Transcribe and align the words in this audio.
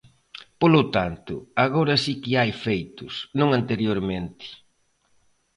Polo 0.61 0.83
tanto, 0.95 1.33
agora 1.65 1.95
si 2.03 2.13
que 2.21 2.31
hai 2.39 2.51
feitos, 2.65 3.13
non 3.39 3.49
anteriormente. 3.59 4.47